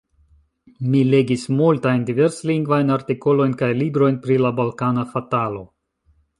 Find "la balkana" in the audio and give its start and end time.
4.47-5.07